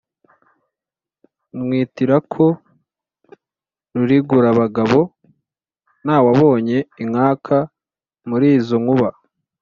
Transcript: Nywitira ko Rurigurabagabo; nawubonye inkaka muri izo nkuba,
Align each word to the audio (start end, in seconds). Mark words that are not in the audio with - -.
Nywitira 1.55 2.17
ko 2.33 2.45
Rurigurabagabo; 3.97 4.99
nawubonye 6.05 6.77
inkaka 7.03 7.57
muri 8.29 8.47
izo 8.57 8.75
nkuba, 8.83 9.09